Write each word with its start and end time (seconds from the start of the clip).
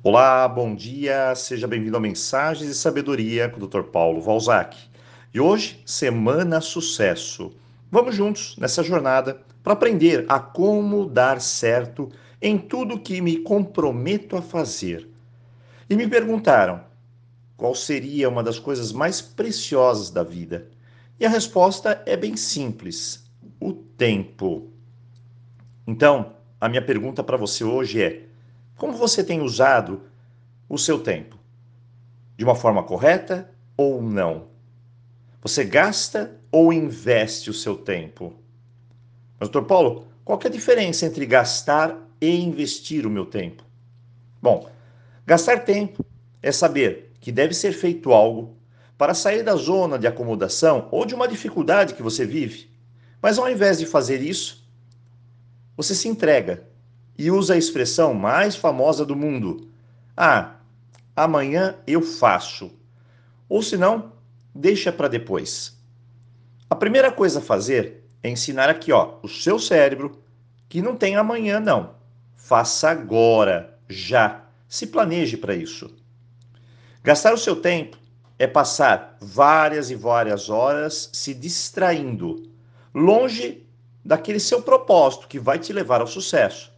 Olá, 0.00 0.46
bom 0.46 0.76
dia, 0.76 1.34
seja 1.34 1.66
bem-vindo 1.66 1.96
a 1.96 2.00
Mensagens 2.00 2.68
de 2.68 2.76
Sabedoria 2.76 3.48
com 3.48 3.60
o 3.60 3.66
Dr. 3.66 3.82
Paulo 3.82 4.20
Valzac. 4.20 4.78
E 5.34 5.40
hoje, 5.40 5.82
Semana 5.84 6.60
Sucesso. 6.60 7.52
Vamos 7.90 8.14
juntos 8.14 8.56
nessa 8.58 8.80
jornada 8.84 9.42
para 9.60 9.72
aprender 9.72 10.24
a 10.28 10.38
como 10.38 11.04
dar 11.04 11.40
certo 11.40 12.08
em 12.40 12.56
tudo 12.56 13.00
que 13.00 13.20
me 13.20 13.38
comprometo 13.38 14.36
a 14.36 14.40
fazer. 14.40 15.08
E 15.90 15.96
me 15.96 16.06
perguntaram 16.06 16.80
qual 17.56 17.74
seria 17.74 18.28
uma 18.28 18.44
das 18.44 18.60
coisas 18.60 18.92
mais 18.92 19.20
preciosas 19.20 20.10
da 20.10 20.22
vida. 20.22 20.68
E 21.18 21.26
a 21.26 21.28
resposta 21.28 22.00
é 22.06 22.16
bem 22.16 22.36
simples: 22.36 23.28
o 23.58 23.72
tempo. 23.72 24.70
Então, 25.84 26.34
a 26.60 26.68
minha 26.68 26.82
pergunta 26.82 27.24
para 27.24 27.36
você 27.36 27.64
hoje 27.64 28.00
é: 28.00 28.27
como 28.78 28.92
você 28.92 29.24
tem 29.24 29.42
usado 29.42 30.02
o 30.68 30.78
seu 30.78 31.00
tempo? 31.00 31.36
De 32.36 32.44
uma 32.44 32.54
forma 32.54 32.84
correta 32.84 33.50
ou 33.76 34.00
não? 34.00 34.46
Você 35.42 35.64
gasta 35.64 36.38
ou 36.50 36.72
investe 36.72 37.50
o 37.50 37.54
seu 37.54 37.76
tempo? 37.76 38.32
Mas, 39.38 39.48
doutor 39.48 39.66
Paulo, 39.66 40.06
qual 40.24 40.38
é 40.44 40.46
a 40.46 40.50
diferença 40.50 41.04
entre 41.04 41.26
gastar 41.26 41.96
e 42.20 42.40
investir 42.40 43.04
o 43.04 43.10
meu 43.10 43.26
tempo? 43.26 43.64
Bom, 44.40 44.70
gastar 45.26 45.64
tempo 45.64 46.04
é 46.40 46.52
saber 46.52 47.12
que 47.20 47.32
deve 47.32 47.54
ser 47.54 47.72
feito 47.72 48.12
algo 48.12 48.56
para 48.96 49.12
sair 49.12 49.42
da 49.42 49.56
zona 49.56 49.98
de 49.98 50.06
acomodação 50.06 50.88
ou 50.92 51.04
de 51.04 51.14
uma 51.14 51.26
dificuldade 51.26 51.94
que 51.94 52.02
você 52.02 52.24
vive. 52.24 52.70
Mas 53.20 53.38
ao 53.38 53.50
invés 53.50 53.78
de 53.78 53.86
fazer 53.86 54.22
isso, 54.22 54.64
você 55.76 55.94
se 55.94 56.06
entrega 56.06 56.67
e 57.18 57.30
usa 57.32 57.54
a 57.54 57.58
expressão 57.58 58.14
mais 58.14 58.54
famosa 58.54 59.04
do 59.04 59.16
mundo: 59.16 59.68
Ah, 60.16 60.54
amanhã 61.16 61.74
eu 61.86 62.00
faço. 62.00 62.70
Ou 63.48 63.60
se 63.60 63.76
não, 63.76 64.12
deixa 64.54 64.92
para 64.92 65.08
depois. 65.08 65.76
A 66.70 66.76
primeira 66.76 67.10
coisa 67.10 67.40
a 67.40 67.42
fazer 67.42 68.04
é 68.22 68.30
ensinar 68.30 68.68
aqui, 68.68 68.92
ó, 68.92 69.16
o 69.22 69.28
seu 69.28 69.58
cérebro 69.58 70.22
que 70.68 70.80
não 70.80 70.94
tem 70.94 71.16
amanhã 71.16 71.58
não. 71.58 71.94
Faça 72.36 72.90
agora, 72.90 73.78
já. 73.88 74.44
Se 74.68 74.86
planeje 74.86 75.36
para 75.36 75.54
isso. 75.54 75.90
Gastar 77.02 77.32
o 77.32 77.38
seu 77.38 77.56
tempo 77.56 77.96
é 78.38 78.46
passar 78.46 79.16
várias 79.20 79.90
e 79.90 79.94
várias 79.94 80.50
horas 80.50 81.08
se 81.12 81.32
distraindo, 81.32 82.50
longe 82.94 83.66
daquele 84.04 84.38
seu 84.38 84.62
propósito 84.62 85.26
que 85.26 85.38
vai 85.38 85.58
te 85.58 85.72
levar 85.72 86.02
ao 86.02 86.06
sucesso. 86.06 86.70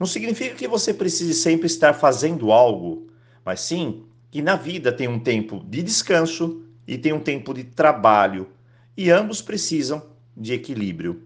Não 0.00 0.06
significa 0.06 0.54
que 0.54 0.66
você 0.66 0.94
precise 0.94 1.34
sempre 1.34 1.66
estar 1.66 1.92
fazendo 1.92 2.50
algo, 2.52 3.08
mas 3.44 3.60
sim 3.60 4.04
que 4.30 4.40
na 4.40 4.56
vida 4.56 4.90
tem 4.90 5.06
um 5.06 5.18
tempo 5.18 5.62
de 5.68 5.82
descanso 5.82 6.64
e 6.86 6.96
tem 6.96 7.12
um 7.12 7.20
tempo 7.20 7.52
de 7.52 7.64
trabalho, 7.64 8.48
e 8.96 9.10
ambos 9.10 9.42
precisam 9.42 10.02
de 10.34 10.54
equilíbrio. 10.54 11.22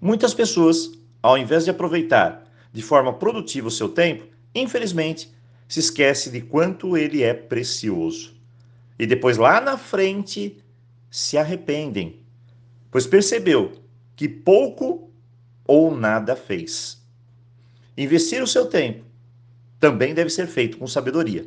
Muitas 0.00 0.32
pessoas, 0.32 0.92
ao 1.20 1.36
invés 1.36 1.64
de 1.64 1.70
aproveitar 1.70 2.46
de 2.72 2.82
forma 2.82 3.14
produtiva 3.14 3.66
o 3.66 3.70
seu 3.70 3.88
tempo, 3.88 4.28
infelizmente, 4.54 5.34
se 5.66 5.80
esquece 5.80 6.30
de 6.30 6.40
quanto 6.40 6.96
ele 6.96 7.24
é 7.24 7.34
precioso. 7.34 8.32
E 8.96 9.06
depois 9.06 9.36
lá 9.36 9.60
na 9.60 9.76
frente 9.76 10.62
se 11.10 11.36
arrependem, 11.36 12.20
pois 12.92 13.08
percebeu 13.08 13.72
que 14.14 14.28
pouco 14.28 15.10
ou 15.66 15.92
nada 15.92 16.36
fez. 16.36 16.99
Investir 18.00 18.42
o 18.42 18.46
seu 18.46 18.64
tempo 18.64 19.04
também 19.78 20.14
deve 20.14 20.30
ser 20.30 20.46
feito 20.46 20.78
com 20.78 20.86
sabedoria. 20.86 21.44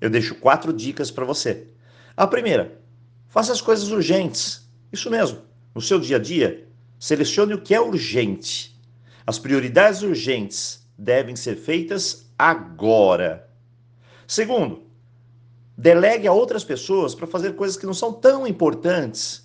Eu 0.00 0.08
deixo 0.08 0.36
quatro 0.36 0.72
dicas 0.72 1.10
para 1.10 1.24
você. 1.24 1.66
A 2.16 2.24
primeira, 2.24 2.80
faça 3.26 3.52
as 3.52 3.60
coisas 3.60 3.90
urgentes. 3.90 4.70
Isso 4.92 5.10
mesmo. 5.10 5.40
No 5.74 5.80
seu 5.80 5.98
dia 5.98 6.18
a 6.18 6.20
dia, 6.20 6.68
selecione 7.00 7.52
o 7.52 7.60
que 7.60 7.74
é 7.74 7.80
urgente. 7.80 8.80
As 9.26 9.40
prioridades 9.40 10.02
urgentes 10.02 10.88
devem 10.96 11.34
ser 11.34 11.56
feitas 11.56 12.30
agora. 12.38 13.50
Segundo, 14.28 14.84
delegue 15.76 16.28
a 16.28 16.32
outras 16.32 16.62
pessoas 16.62 17.12
para 17.12 17.26
fazer 17.26 17.56
coisas 17.56 17.76
que 17.76 17.86
não 17.86 17.94
são 17.94 18.12
tão 18.12 18.46
importantes 18.46 19.44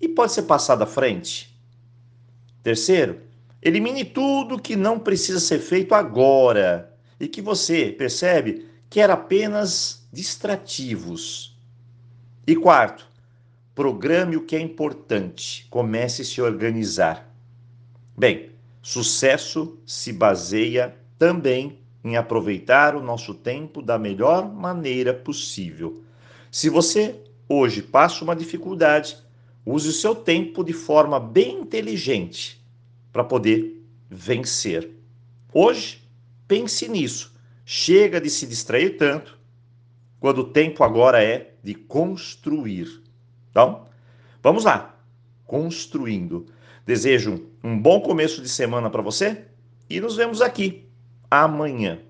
e 0.00 0.08
pode 0.08 0.30
ser 0.30 0.42
passado 0.42 0.82
à 0.82 0.86
frente. 0.86 1.52
Terceiro, 2.62 3.31
Elimine 3.62 4.04
tudo 4.04 4.60
que 4.60 4.74
não 4.74 4.98
precisa 4.98 5.38
ser 5.38 5.60
feito 5.60 5.94
agora 5.94 6.92
e 7.20 7.28
que 7.28 7.40
você 7.40 7.92
percebe 7.92 8.66
que 8.90 8.98
era 8.98 9.12
apenas 9.12 10.04
distrativos. 10.12 11.56
E 12.44 12.56
quarto, 12.56 13.06
programe 13.72 14.36
o 14.36 14.44
que 14.44 14.56
é 14.56 14.60
importante, 14.60 15.64
comece 15.70 16.22
a 16.22 16.24
se 16.24 16.42
organizar. 16.42 17.32
Bem, 18.18 18.50
sucesso 18.82 19.78
se 19.86 20.12
baseia 20.12 20.96
também 21.16 21.78
em 22.02 22.16
aproveitar 22.16 22.96
o 22.96 23.02
nosso 23.02 23.32
tempo 23.32 23.80
da 23.80 23.96
melhor 23.96 24.52
maneira 24.52 25.14
possível. 25.14 26.02
Se 26.50 26.68
você 26.68 27.14
hoje 27.48 27.80
passa 27.80 28.24
uma 28.24 28.34
dificuldade, 28.34 29.16
use 29.64 29.88
o 29.88 29.92
seu 29.92 30.16
tempo 30.16 30.64
de 30.64 30.72
forma 30.72 31.20
bem 31.20 31.60
inteligente 31.60 32.60
para 33.12 33.24
poder 33.24 33.82
vencer. 34.08 34.90
Hoje, 35.52 36.02
pense 36.48 36.88
nisso. 36.88 37.34
Chega 37.64 38.20
de 38.20 38.30
se 38.30 38.46
distrair 38.46 38.96
tanto, 38.96 39.38
quando 40.18 40.38
o 40.38 40.50
tempo 40.50 40.82
agora 40.82 41.22
é 41.22 41.54
de 41.62 41.74
construir. 41.74 43.02
Então, 43.50 43.86
vamos 44.42 44.64
lá. 44.64 44.98
Construindo. 45.44 46.46
Desejo 46.86 47.48
um 47.62 47.78
bom 47.78 48.00
começo 48.00 48.40
de 48.42 48.48
semana 48.48 48.90
para 48.90 49.02
você 49.02 49.44
e 49.88 50.00
nos 50.00 50.16
vemos 50.16 50.40
aqui 50.40 50.88
amanhã. 51.30 52.00